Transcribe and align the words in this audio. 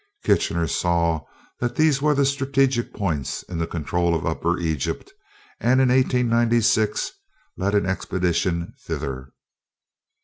Kitchener 0.23 0.65
saw 0.65 1.21
that 1.59 1.75
these 1.75 2.01
were 2.01 2.15
the 2.15 2.25
strategic 2.25 2.91
points 2.91 3.43
in 3.43 3.59
the 3.59 3.67
control 3.67 4.15
of 4.15 4.25
Upper 4.25 4.57
Egypt, 4.57 5.13
and 5.59 5.79
in 5.79 5.89
1896 5.89 7.11
led 7.55 7.75
an 7.75 7.85
expedition 7.85 8.73
thither. 8.83 9.31